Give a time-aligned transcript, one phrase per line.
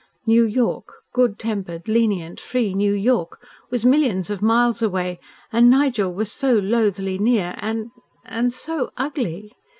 [0.25, 5.19] New York, good tempered, lenient, free New York, was millions of miles away
[5.51, 7.91] and Nigel was so loathly near and
[8.25, 9.51] and so ugly.